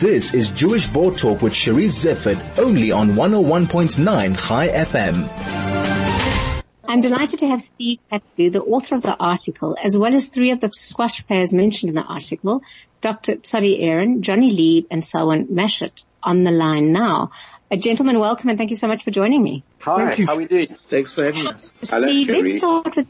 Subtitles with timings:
[0.00, 3.98] This is Jewish Board Talk with Cherise Zifford, only on 101.9
[4.38, 6.62] Chai FM.
[6.86, 10.52] I'm delighted to have Steve Pettigrew, the author of the article, as well as three
[10.52, 12.62] of the squash players mentioned in the article,
[13.00, 13.38] Dr.
[13.38, 17.32] Tzody Aron, Jonny Leeb, and Selwyn Matchet, on the line now.
[17.32, 19.64] Uh, A gentleman, welcome and thank you so much for joining me.
[19.80, 20.66] Hi, how are we doing?
[20.66, 21.72] Thanks for having us.
[21.82, 23.08] Uh, Steve, let's start with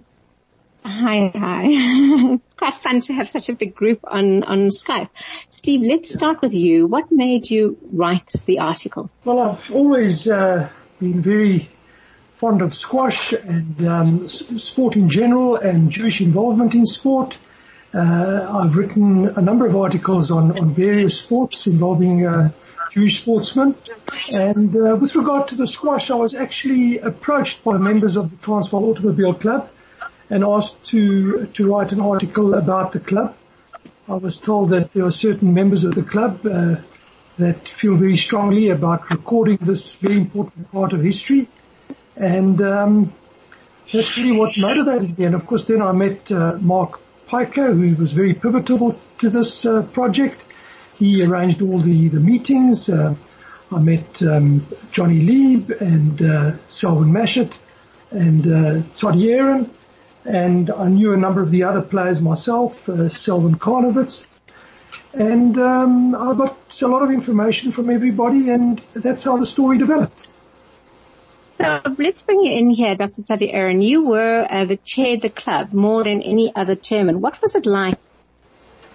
[0.87, 2.39] Hi, hi.
[2.59, 5.11] Quite fun to have such a big group on, on Skype.
[5.49, 6.89] Steve, let's start with you.
[6.89, 9.11] What made you write the article?
[9.25, 10.69] Well, I've always uh,
[10.99, 11.69] been very
[12.35, 17.39] fond of squash and um, sport in general and Jewish involvement in sport.
[17.95, 22.51] Uh, I've written a number of articles on, on various sports involving uh,
[22.91, 23.77] Jewish sportsmen.
[24.35, 28.37] And uh, with regard to the squash, I was actually approached by members of the
[28.39, 29.71] Transvaal Automobile Club
[30.31, 33.35] and asked to to write an article about the club.
[34.09, 36.77] I was told that there are certain members of the club uh,
[37.39, 41.49] that feel very strongly about recording this very important part of history,
[42.17, 43.13] and um,
[43.93, 45.25] that's really what motivated me.
[45.25, 49.65] And of course, then I met uh, Mark Piker, who was very pivotal to this
[49.65, 50.45] uh, project.
[50.97, 52.89] He arranged all the the meetings.
[52.89, 53.15] Uh,
[53.71, 57.57] I met um, Jonny Leeb and uh, Selwyn Matchet
[58.11, 59.71] and uh, Tzody Aron
[60.25, 64.27] and I knew a number of the other players myself, uh, Selwyn Karnowitz,
[65.15, 69.79] and um, I got a lot of information from everybody, and that's how the story
[69.79, 70.27] developed.
[71.59, 73.23] So let's bring you in here, Dr.
[73.23, 73.83] Tzody Aron.
[73.83, 77.21] You were uh, the chair of the club more than any other chairman.
[77.21, 77.99] What was it like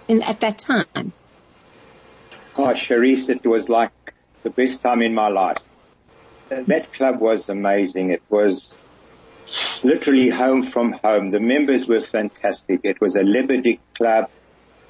[0.08, 1.12] in, at that time?
[2.56, 3.92] Oh, Cherise, it was like
[4.44, 5.62] the best time in my life.
[6.48, 8.10] That club was amazing.
[8.10, 8.78] It was
[9.82, 11.30] literally home from home.
[11.30, 12.80] The members were fantastic.
[12.84, 14.30] It was a Lebedik club.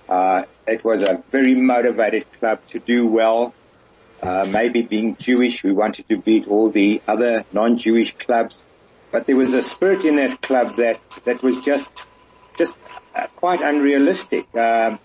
[0.09, 3.55] Uh, it was a very motivated club to do well.
[4.23, 8.65] Uh, maybe being Jewish, we wanted to beat all the other non-Jewish clubs,
[9.11, 11.91] but there was a spirit in that club that that was just
[12.57, 12.77] just
[13.15, 14.47] uh, quite unrealistic.
[14.57, 14.99] Um,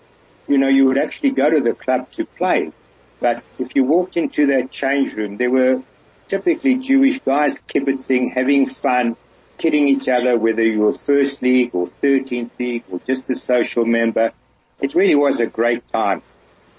[0.48, 2.72] you know, you would actually go to the club to play,
[3.20, 5.82] but if you walked into that change room, there were
[6.28, 9.16] typically Jewish guys kibitzing, having fun,
[9.60, 13.84] kidding each other whether you were first league or 13th league or just a social
[13.84, 14.32] member.
[14.80, 16.22] It really was a great time.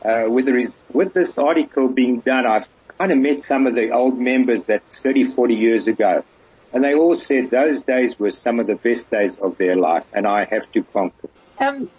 [0.04, 3.92] Uh, with, the, with this article being done, I've kind of met some of the
[3.92, 6.24] old members that 30, 40 years ago.
[6.74, 10.08] And they all said those days were some of the best days of their life,
[10.14, 11.30] and I have to conquer.
[11.60, 11.92] Um,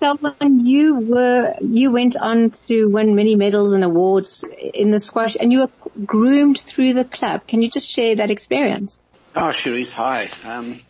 [0.00, 5.36] Selwyn, you were you went on to win many medals and awards in the squash,
[5.38, 5.70] and you were
[6.04, 7.46] groomed through the club.
[7.46, 8.98] Can you just share that experience?
[9.38, 10.30] Oh, Cherise, hi.
[10.50, 10.80] Um,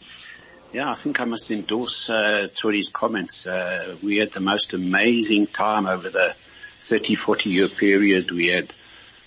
[0.72, 3.44] yeah, I think I must endorse uh, Tori's comments.
[3.44, 6.32] Uh, we had the most amazing time over the
[6.78, 8.30] 30, 40 year period.
[8.30, 8.76] We had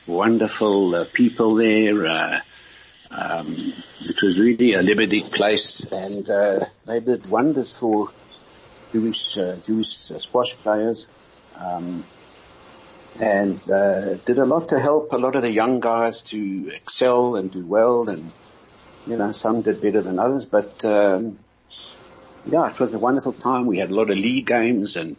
[0.07, 2.05] wonderful uh, people there.
[2.07, 2.39] Uh,
[3.11, 8.13] um, it was really a Lebedik place and uh, they did wonders for
[8.93, 11.11] Jewish, uh, Jewish uh, squash players.
[11.57, 12.05] Um,
[13.21, 17.35] and uh, did a lot to help a lot of the young guys to excel
[17.35, 18.31] and do well and
[19.09, 21.39] you know, some did better than others, but um,
[22.45, 23.65] yeah, it was a wonderful time.
[23.65, 25.15] We had a lot of league games and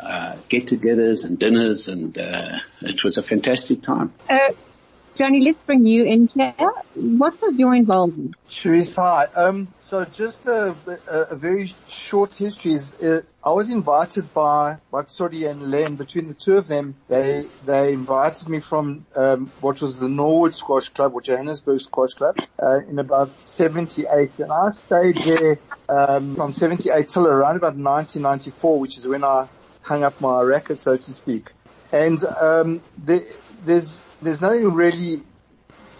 [0.00, 4.12] uh, get-togethers and dinners, and uh, it was a fantastic time.
[4.28, 4.52] Uh,
[5.20, 6.54] Jonny, let's bring you in here.
[6.94, 8.36] What was your involvement?
[8.48, 9.26] Cherise, hi.
[9.36, 10.74] Um, so just a,
[11.06, 15.96] a, a, very short history is, uh, I was invited by, by and Len.
[15.96, 20.54] Between the two of them, they, they invited me from, um, what was the Norwood
[20.54, 24.38] Squash Club or Johannesburg Squash Club, uh, in about 78.
[24.38, 25.58] And I stayed there,
[25.90, 29.48] um, from 78 till around about 1994, which is when I
[29.82, 31.50] hung up my racket, so to speak.
[31.92, 33.20] And, um, the,
[33.64, 35.22] there's, there's nothing really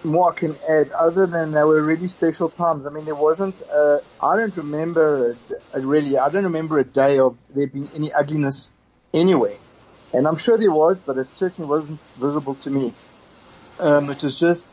[0.02, 2.86] more I can add other than there were really special times.
[2.86, 5.36] I mean, there wasn't, I don't remember
[5.74, 8.72] a, a really, I don't remember a day of there being any ugliness
[9.12, 9.58] anyway.
[10.12, 12.94] And I'm sure there was, but it certainly wasn't visible to me.
[13.78, 14.66] Um, it was just,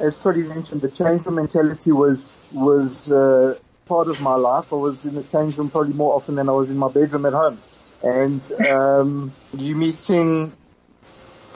[0.00, 3.56] as Tzody mentioned, the change room mentality was, was, uh,
[3.86, 4.72] part of my life.
[4.72, 7.26] I was in the change room probably more often than I was in my bedroom
[7.26, 7.58] at home.
[8.02, 10.52] And, um, you meeting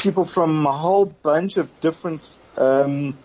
[0.03, 3.17] people from a whole bunch of different um,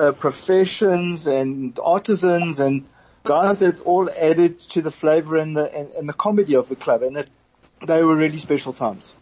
[0.00, 2.86] uh, professions and artisans and
[3.22, 6.76] guys that all added to the flavor and the and, and the comedy of the
[6.76, 7.28] club, and it,
[7.86, 9.12] they were really special times.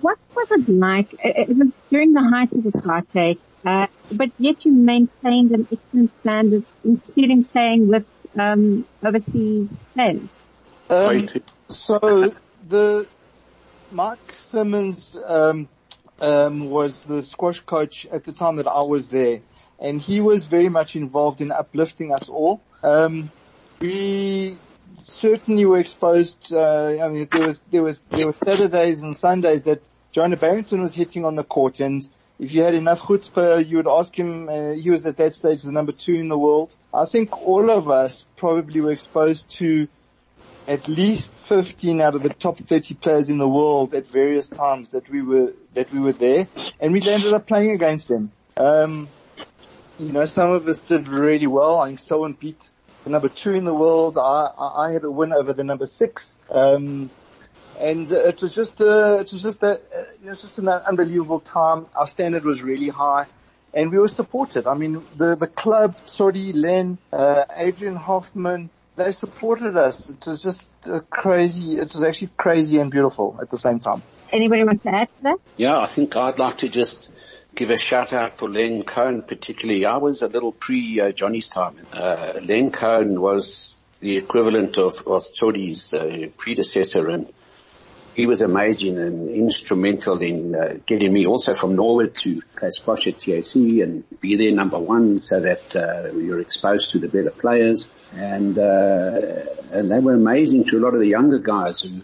[0.00, 1.14] What was it like?
[1.22, 6.10] It was during the height of the apartheid, uh, but yet you maintained an excellent
[6.20, 8.06] standard, including playing with
[8.38, 10.28] um, overseas players.
[10.90, 11.28] Um,
[11.68, 12.32] so
[12.66, 13.06] the
[13.90, 15.68] Mike Simmons um,
[16.20, 19.40] um, was the squash coach at the time that I was there,
[19.78, 22.60] and he was very much involved in uplifting us all.
[22.82, 23.30] Um,
[23.80, 24.56] we
[24.98, 26.52] certainly were exposed.
[26.52, 29.82] Uh, I mean, there was there was there were Saturdays and Sundays that
[30.12, 32.06] Jonah Barrington was hitting on the court, and
[32.38, 34.48] if you had enough chutzpah, you would ask him.
[34.48, 36.76] Uh, he was at that stage the number two in the world.
[36.92, 39.88] I think all of us probably were exposed to
[40.68, 44.90] at least 15 out of the top 30 players in the world at various times
[44.90, 46.46] that we were that we were there,
[46.78, 48.30] and we ended up playing against them.
[48.56, 49.08] Um,
[49.98, 51.80] you know, some of us did really well.
[51.80, 52.70] I think someone beat
[53.04, 54.18] the number two in the world.
[54.18, 56.38] I, I had a win over the number six.
[56.50, 57.10] Um,
[57.80, 61.40] and it was just, uh, it was just that, uh, it was just an unbelievable
[61.40, 61.86] time.
[61.94, 63.26] Our standard was really high
[63.72, 64.66] and we were supported.
[64.66, 70.10] I mean, the, the club, Sorry, Len, uh, Adrian Hoffman, they supported us.
[70.10, 71.78] It was just uh, crazy.
[71.78, 74.02] It was actually crazy and beautiful at the same time.
[74.30, 75.36] Anybody want to add to that?
[75.56, 77.14] Yeah, I think I'd like to just
[77.54, 79.86] give a shout out for Len Cohen particularly.
[79.86, 81.76] I was a little pre uh, Jonny's time.
[81.92, 87.32] Uh, Len Cohen was the equivalent of, of Tori's uh, predecessor and
[88.18, 93.06] he was amazing and instrumental in uh, getting me also from Norwood to play squash
[93.06, 97.30] at TAC and be their number one so that uh, you're exposed to the better
[97.30, 97.88] players.
[98.16, 99.20] And, uh,
[99.72, 102.02] and they were amazing to a lot of the younger guys who,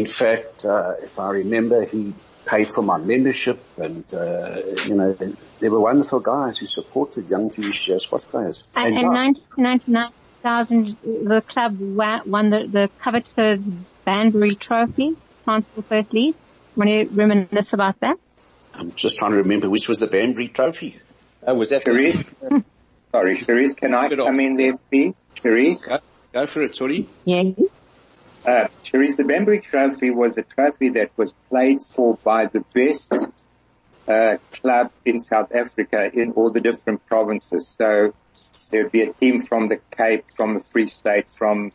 [0.00, 2.14] in fact, uh, if I remember, he
[2.48, 4.54] paid for my membership and, uh,
[4.86, 5.16] you know,
[5.58, 8.68] they were wonderful guys who supported young Jewish uh, squash players.
[8.76, 13.64] And, and 1999, the club won the, the coveted
[14.04, 16.34] Banbury Trophy Chancellor firstly.
[16.76, 18.16] Want to reminisce about that?
[18.74, 20.96] I'm just trying to remember which was the Banbury Trophy.
[21.46, 22.32] Oh, was that Cherise?
[23.10, 25.14] sorry, Cherise, can I come in there, please?
[25.34, 25.88] Cherise?
[25.88, 25.98] Go,
[26.32, 27.08] go for it, sorry.
[27.24, 27.42] Yeah.
[28.44, 33.12] Uh, Cherise, the Banbury Trophy was a trophy that was played for by the best
[34.08, 37.68] uh, club in South Africa in all the different provinces.
[37.68, 38.14] So
[38.70, 41.70] there would be a team from the Cape, from the Free State, from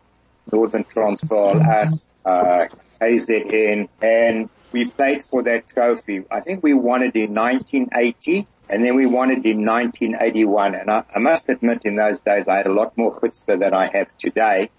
[0.51, 2.67] Northern Transvaal, us, uh,
[2.99, 6.25] KZN, and we played for that trophy.
[6.29, 10.75] I think we won it in 1980 and then we won it in 1981.
[10.75, 13.73] And I, I must admit in those days I had a lot more chutzpah than
[13.73, 14.69] I have today.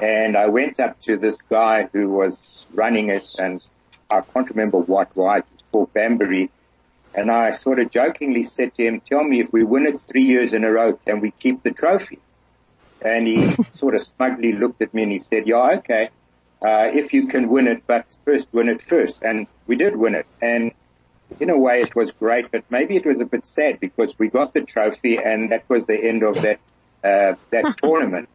[0.00, 3.64] And I went up to this guy who was running it and
[4.10, 6.50] I can't remember what, was called Banbury.
[7.14, 10.24] And I sort of jokingly said to him, tell me if we win it three
[10.24, 12.18] years in a row, can we keep the trophy?
[13.04, 16.10] And he sort of smugly looked at me and he said, yeah, okay
[16.64, 19.22] uh, if you can win it, but first win it first.
[19.22, 20.26] And we did win it.
[20.40, 20.72] And
[21.40, 24.28] in a way it was great, but maybe it was a bit sad because we
[24.28, 26.60] got the trophy and that was the end of that,
[27.02, 28.28] uh, that tournament.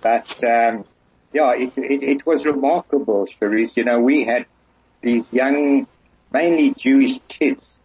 [0.00, 0.84] But, um,
[1.32, 3.76] yeah, it, it, it was remarkable, Cherise.
[3.76, 4.46] You know, we had
[5.00, 5.86] these young,
[6.32, 7.80] mainly Jewish kids,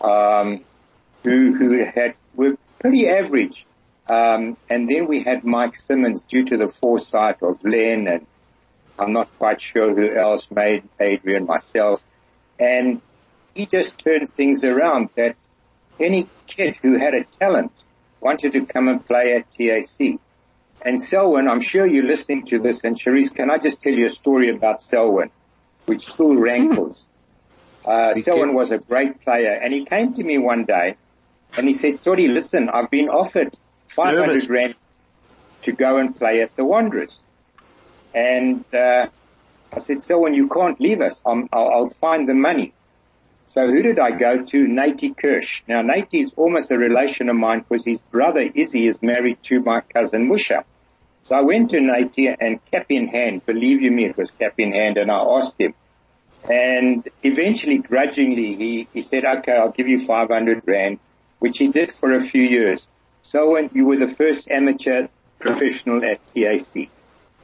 [0.00, 0.64] um,
[1.22, 3.66] who, who had, were pretty average.
[4.08, 8.26] Um, and then we had Mike Simmons due to the foresight of Len and
[8.98, 12.04] I'm not quite sure who else made Adrian, myself.
[12.58, 13.02] And
[13.54, 15.36] he just turned things around that
[16.00, 17.72] any kid who had a talent
[18.20, 20.18] wanted to come and play at TAC.
[20.82, 24.06] And Selwyn, I'm sure you're listening to this and Cherise, can I just tell you
[24.06, 25.30] a story about Selwyn,
[25.86, 27.08] which still rankles.
[27.84, 30.96] Uh, Selwyn was a great player and he came to me one day
[31.56, 33.56] and he said, sorry, listen, I've been offered
[33.88, 34.50] 500 Nervous.
[34.50, 34.74] rand
[35.62, 37.20] to go and play at the Wanderers.
[38.16, 39.08] And uh,
[39.74, 41.20] I said, Selwyn, you can't leave us.
[41.26, 42.72] i will I'll find the money.
[43.46, 44.66] So who did I go to?
[44.66, 45.62] Nati Kirsch.
[45.68, 49.60] Now Nati is almost a relation of mine because his brother Izzy is married to
[49.60, 50.64] my cousin Musha.
[51.22, 54.54] So I went to Nati and cap in hand, believe you me, it was cap
[54.58, 55.74] in hand and I asked him.
[56.50, 61.00] And eventually, grudgingly, he, he said, okay, I'll give you 500 rand,
[61.40, 62.86] which he did for a few years.
[63.22, 65.08] So when you were the first amateur
[65.38, 66.88] professional at TAC.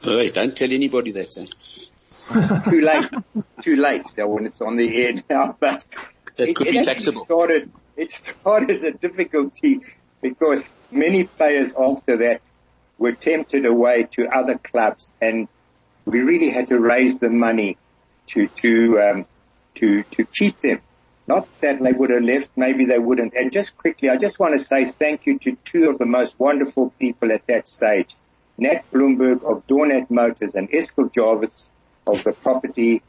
[0.03, 1.37] Hey, don't tell anybody that.
[1.37, 1.45] Eh?
[2.69, 3.09] too late.
[3.61, 4.05] Too late.
[4.09, 5.85] So when it's on the air now, but
[6.37, 7.23] it, it could it be taxable.
[7.23, 9.79] Started, it started a difficulty
[10.21, 12.41] because many players after that
[12.97, 15.47] were tempted away to other clubs and
[16.05, 17.77] we really had to raise the money
[18.27, 19.25] to, to, um,
[19.75, 20.81] to, to keep them.
[21.27, 23.33] Not that they would have left, maybe they wouldn't.
[23.35, 26.37] And just quickly, I just want to say thank you to two of the most
[26.37, 28.17] wonderful people at that stage.
[28.57, 31.69] Nat Bloomberg of Dornat Motors and Eskil Jarvis
[32.05, 33.01] of the property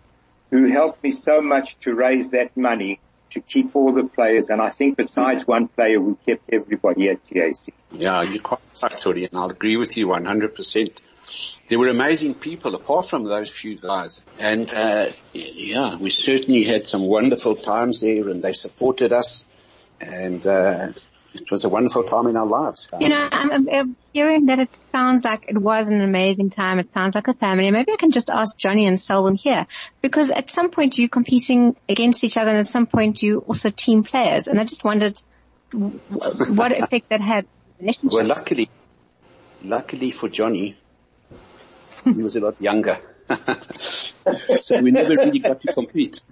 [0.50, 4.50] who helped me so much to raise that money to keep all the players.
[4.50, 7.74] And I think besides one player, we kept everybody at TAC.
[7.92, 11.00] Yeah, you're quite right, Tori, and I'll agree with you 100%.
[11.68, 14.22] there were amazing people apart from those few guys.
[14.38, 19.44] And, uh, yeah, we certainly had some wonderful times there and they supported us
[20.00, 20.92] and, uh,
[21.34, 22.88] it was a wonderful time in our lives.
[23.00, 26.78] You know, I'm, I'm, hearing that it sounds like it was an amazing time.
[26.78, 27.70] It sounds like a family.
[27.72, 29.66] Maybe I can just ask Jonny and Selwyn here,
[30.00, 33.70] because at some point you're competing against each other, and at some point you also
[33.70, 34.46] team players.
[34.46, 35.20] And I just wondered
[35.72, 37.46] what effect that had.
[38.02, 38.70] Well, luckily,
[39.64, 40.76] luckily for Jonny,
[42.04, 42.96] he was a lot younger.
[44.60, 46.24] so we never really got to compete.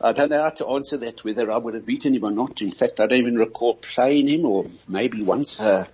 [0.00, 2.62] I don't know how to answer that, whether I would have beaten him or not.
[2.62, 5.86] In fact, I don't even recall playing him or maybe once, uh,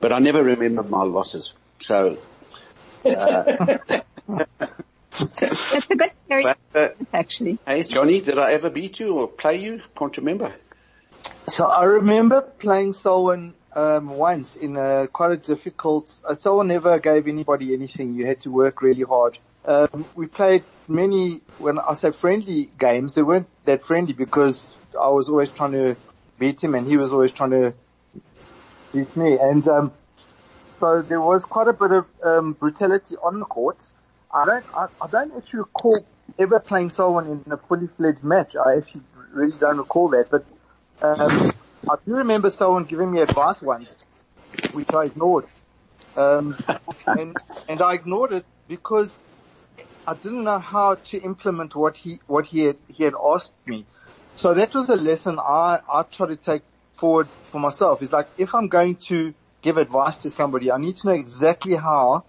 [0.00, 1.54] but I never remember my losses.
[1.78, 2.18] So,
[3.04, 3.66] uh,
[5.12, 7.58] That's a good story, but, uh, actually.
[7.66, 9.80] Hey, Jonny, did I ever beat you or play you?
[9.96, 10.54] Can't remember.
[11.48, 16.12] So I remember playing Selwyn um, once in a quite a difficult.
[16.26, 18.14] Uh, Selwyn never gave anybody anything.
[18.14, 19.38] You had to work really hard.
[19.64, 25.08] Um, we played many, when I say friendly games, they weren't that friendly because I
[25.08, 25.96] was always trying to
[26.38, 27.74] beat him and he was always trying to
[28.92, 29.38] beat me.
[29.38, 29.92] And, um,
[30.80, 33.78] so there was quite a bit of, um, brutality on the court.
[34.34, 36.04] I don't, I, I don't actually recall
[36.38, 38.56] ever playing someone in a fully fledged match.
[38.56, 39.02] I actually
[39.32, 40.44] really don't recall that, but,
[41.02, 41.52] um,
[41.88, 44.08] I do remember someone giving me advice once,
[44.72, 45.46] which I ignored.
[46.16, 46.56] Um,
[47.06, 47.36] and,
[47.68, 49.16] and I ignored it because
[50.06, 53.86] I didn't know how to implement what he, what he had, he had asked me.
[54.36, 58.02] So that was a lesson I, I try to take forward for myself.
[58.02, 61.74] It's like, if I'm going to give advice to somebody, I need to know exactly
[61.74, 62.24] how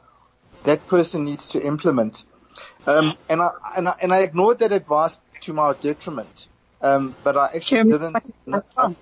[0.64, 2.24] that person needs to implement.
[2.86, 6.48] Um, and I, and I, and I ignored that advice to my detriment.
[6.82, 8.20] Um, but I actually didn't, I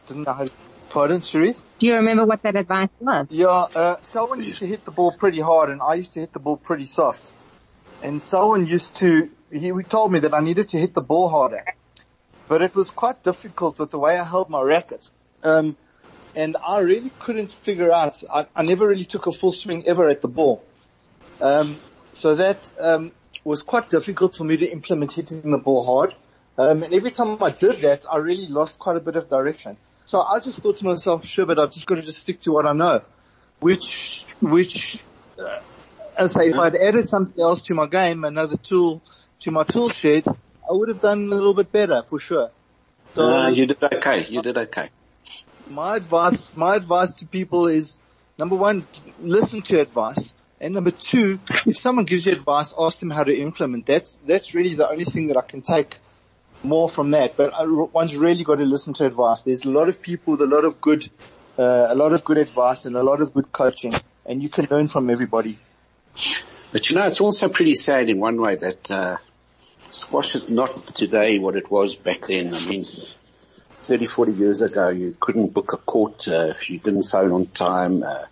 [0.07, 0.51] didn't know how to,
[0.89, 1.65] pardon, Cherise?
[1.79, 3.27] Do you remember what that advice was?
[3.31, 6.31] Yeah, uh, someone used to hit the ball pretty hard and I used to hit
[6.31, 7.33] the ball pretty soft
[8.01, 11.65] and someone used to, he told me that I needed to hit the ball harder,
[12.47, 15.09] but it was quite difficult with the way I held my racket.
[15.43, 15.75] Um,
[16.35, 20.07] and I really couldn't figure out, I, I, never really took a full swing ever
[20.07, 20.63] at the ball.
[21.41, 21.77] Um,
[22.13, 23.11] so that, um,
[23.43, 26.15] was quite difficult for me to implement hitting the ball hard.
[26.57, 29.77] Um, and every time I did that, I really lost quite a bit of direction.
[30.05, 32.51] So I just thought to myself, sure, but I've just got to just stick to
[32.51, 33.01] what I know,
[33.59, 35.01] which, which,
[35.39, 35.59] uh,
[36.27, 39.01] say, if I'd added something else to my game, another tool
[39.41, 42.51] to my tool shed, I would have done a little bit better for sure.
[43.15, 44.23] So, uh, you did okay.
[44.25, 44.89] You did okay.
[45.69, 47.97] My advice, my advice to people is
[48.37, 48.85] number one,
[49.19, 50.35] listen to advice.
[50.59, 53.85] And number two, if someone gives you advice, ask them how to implement.
[53.85, 55.97] That's, that's really the only thing that I can take
[56.61, 57.35] more from that.
[57.35, 57.53] But
[57.93, 59.41] one's really got to listen to advice.
[59.41, 61.09] There's a lot of people with a lot of good,
[61.57, 63.93] uh, a lot of good advice and a lot of good coaching
[64.25, 65.57] and you can learn from everybody.
[66.71, 69.17] But you know, it's also pretty sad in one way that, uh,
[69.91, 72.53] squash is not today what it was back then.
[72.53, 77.03] I mean, 30, 40 years ago, you couldn't book a court uh, if you didn't
[77.03, 78.03] phone on time.
[78.03, 78.25] Uh,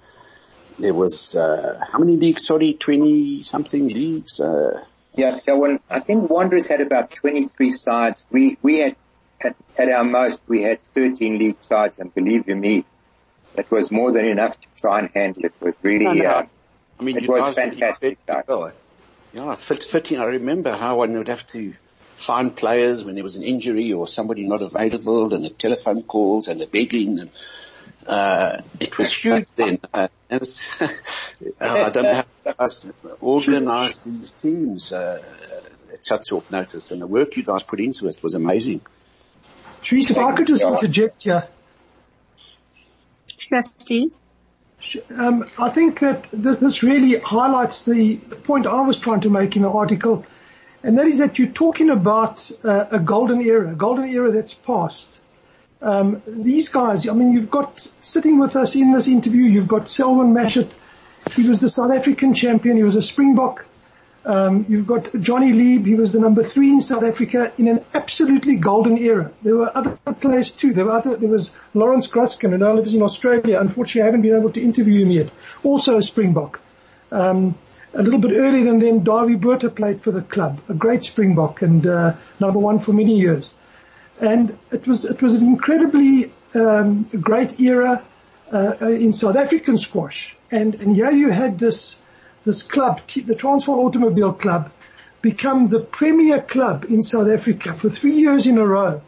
[0.78, 4.40] there was, uh, how many leagues, sorry, 20 something leagues?
[4.40, 4.84] Uh,
[5.16, 8.26] yeah, so when, I think Wanderers had about 23 sides.
[8.30, 8.96] We, we had,
[9.44, 12.86] at, at our most, we had 13 league sides and believe you me,
[13.56, 15.54] it was more than enough to try and handle it.
[15.60, 16.44] It was really, uh,
[17.00, 18.20] I mean, it was fantastic.
[18.48, 18.74] Well.
[19.34, 20.20] Yeah, fit, fitting.
[20.20, 21.74] I remember how one would have to
[22.14, 26.48] find players when there was an injury or somebody not available and the telephone calls
[26.48, 27.30] and the begging and,
[28.08, 29.80] uh, it was huge then.
[29.94, 30.42] Uh, and
[31.62, 35.24] I don't know how to organize these teams, uh,
[35.92, 38.82] at such short notice and the work you guys put into it was amazing.
[39.82, 41.48] Teresa, if I could just interject here.
[43.28, 44.12] Trustee.
[45.16, 49.64] Um, I think that this really highlights the point I was trying to make in
[49.64, 50.26] the article,
[50.84, 54.54] and that is that you're talking about uh, a golden era, a golden era that's
[54.54, 55.20] passed.
[55.82, 59.90] Um, these guys, I mean, you've got sitting with us in this interview, you've got
[59.90, 60.70] Selwyn Matchet.
[61.36, 62.78] He was the South African champion.
[62.78, 63.66] He was a Springbok.
[64.30, 65.88] Um, you've got Jonny Leeb.
[65.88, 69.34] He was the number three in South Africa in an absolutely golden era.
[69.42, 70.72] There were other players too.
[70.72, 73.60] There were other, there was Lawrence Gruskin who now lives in Australia.
[73.60, 75.32] Unfortunately, I haven't been able to interview him yet.
[75.64, 76.62] Also a Springbok.
[77.12, 77.58] Um,
[77.96, 81.64] a little bit earlier than them, Davie Botha played for the club, a great Springbok
[81.64, 83.56] and uh, number one for many years.
[84.22, 88.04] And it was it was an incredibly um, great era
[88.54, 90.36] uh, in South African squash.
[90.52, 92.00] And and you had this
[92.46, 94.72] this club, the Transvaal Automobile Club,
[95.22, 99.02] become the premier club in South Africa for three years in a row,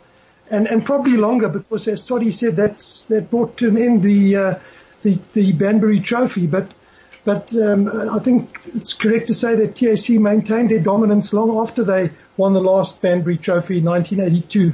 [0.49, 4.35] and and probably longer because, as Tzody said, that's that brought to an end the
[4.35, 4.55] uh,
[5.01, 6.47] the the Banbury Trophy.
[6.47, 6.73] But
[7.23, 11.83] But um, I think it's correct to say that TAC maintained their dominance long after
[11.83, 14.73] they won the last Banbury Trophy in 1982.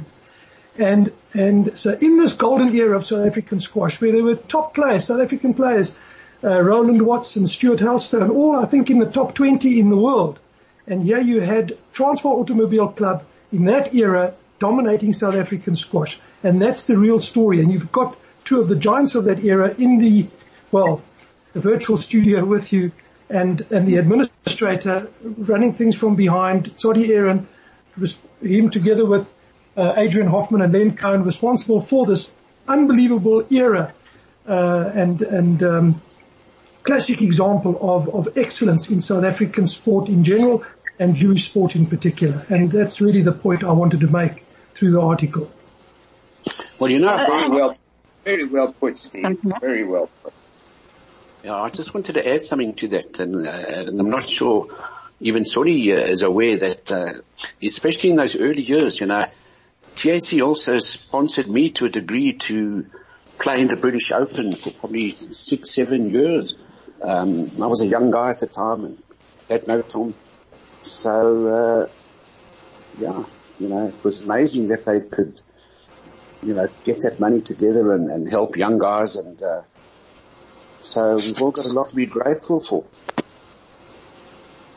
[0.78, 4.74] And, and so in this golden era of South African squash, where there were top
[4.74, 5.94] players, South African players,
[6.42, 10.38] uh, Roland Watson, Stuart Halstone, all I think in the top 20 in the world.
[10.86, 16.18] And here you had Transvaal Automobile Club in that era dominating South African squash.
[16.42, 17.60] And that's the real story.
[17.60, 20.26] And you've got two of the giants of that era in the,
[20.70, 21.02] well,
[21.52, 22.92] the virtual studio with you
[23.28, 27.46] and, and the administrator running things from behind, Tzody Aron,
[28.40, 29.32] him together with
[29.76, 32.32] uh, Adrian Hoffman and Len Cohen responsible for this
[32.66, 33.92] unbelievable era,
[34.46, 36.02] uh, and, and, um,
[36.88, 40.64] classic example of, of excellence in South African sport in general
[40.98, 42.42] and Jewish sport in particular.
[42.48, 44.42] And that's really the point I wanted to make
[44.72, 45.50] through the article.
[46.78, 47.76] Well, you know, very well,
[48.24, 49.38] very well put, Steve.
[49.60, 50.32] Very well put.
[51.44, 54.68] Yeah, I just wanted to add something to that, and, uh, and I'm not sure
[55.20, 57.12] even Tzody uh, is aware that, uh,
[57.62, 59.26] especially in those early years, you know,
[59.94, 62.86] TAC also sponsored me to a degree to
[63.38, 66.54] play in the British Open for probably six, seven years.
[67.06, 69.02] Um, I was a young guy at the time and
[69.48, 70.14] had no time.
[70.82, 71.86] So, uh,
[72.98, 73.24] yeah,
[73.58, 75.40] you know, it was amazing that they could,
[76.42, 79.62] you know, get that money together and, and help young guys and, uh,
[80.80, 82.84] so we've all got a lot to be grateful for.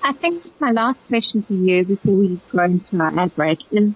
[0.04, 3.94] I think my last question to you before we go into our ad break is,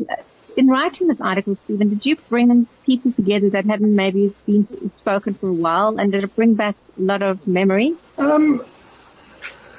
[0.56, 5.34] in writing this article, Stephen, did you bring people together that hadn't maybe been spoken
[5.34, 7.94] for a while, and did it bring back a lot of memory?
[8.18, 8.64] Um,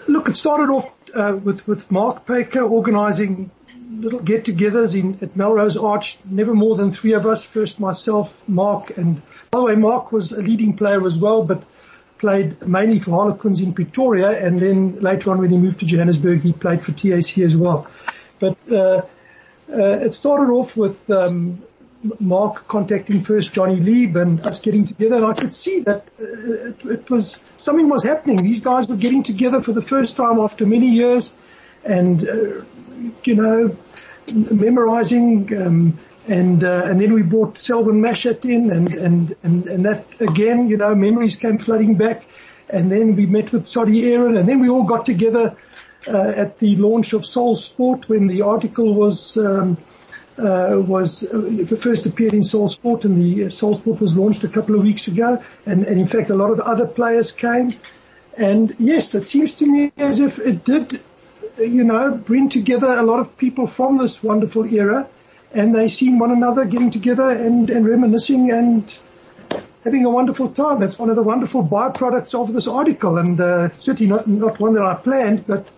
[0.08, 3.50] look, it started off uh, with with Mark Baker organising
[3.90, 6.18] little get-togethers in at Melrose Arch.
[6.24, 7.44] Never more than three of us.
[7.44, 11.62] First, myself, Mark, and by the way, Mark was a leading player as well, but
[12.18, 16.42] played mainly for Harlequins in Pretoria, and then later on when he moved to Johannesburg,
[16.42, 17.86] he played for TAC as well.
[18.38, 19.02] But uh,
[19.68, 21.62] it started off with um,
[22.20, 26.24] Mark contacting first Jonny Leeb and us getting together, and I could see that uh,
[26.68, 28.42] it, it, was something was happening.
[28.42, 31.32] These guys were getting together for the first time after many years,
[31.84, 32.62] and uh,
[33.24, 33.76] you know,
[34.32, 35.56] memorizing.
[35.60, 40.06] Um, and uh, and then we brought Selwyn Matchet in, and and and and that
[40.20, 42.26] again, you know, memories came flooding back.
[42.68, 45.54] And then we met with Tzody Aron, and then we all got together uh,
[46.08, 49.76] at the launch of Soul Sport when the article was um,
[50.38, 54.44] uh, was uh, first appeared in Soul Sport, and the uh, Soul Sport was launched
[54.44, 55.42] a couple of weeks ago.
[55.64, 57.72] And, and in fact, a lot of other players came.
[58.36, 61.00] And yes, it seems to me as if it did,
[61.58, 65.08] you know, bring together a lot of people from this wonderful era
[65.52, 68.98] and they seen one another getting together and, and reminiscing and
[69.84, 70.80] having a wonderful time.
[70.80, 74.74] That's one of the wonderful byproducts of this article, and uh, certainly not not one
[74.74, 75.70] that I planned, but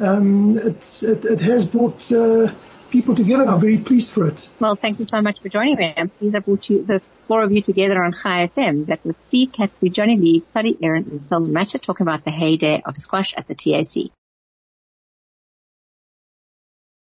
[0.00, 2.52] um, it, it has brought uh,
[2.90, 3.46] people together.
[3.46, 4.48] I'm very pleased for it.
[4.58, 5.94] Well, thank you so much for joining me.
[5.96, 8.86] I'm pleased I brought you the four of you together on Chai FM.
[8.86, 12.82] That was Steve Katzew, Jonny Lee, Tzody Aron, and Selwyn Matchet talking about the heyday
[12.84, 14.10] of squash at the TAC.